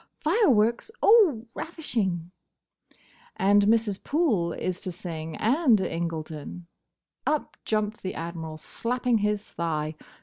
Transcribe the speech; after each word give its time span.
"Fireworks! 0.19 0.89
Oh, 1.03 1.45
ravishing!" 1.53 2.31
"And 3.35 3.67
Mrs. 3.67 4.03
Poole 4.03 4.51
is 4.51 4.79
to 4.79 4.91
sing; 4.91 5.35
and 5.37 5.79
Incledon." 5.79 6.65
Up 7.27 7.55
jumped 7.65 8.01
the 8.01 8.15
Admiral, 8.15 8.57
slapping 8.57 9.19
his 9.19 9.47
thigh. 9.51 9.93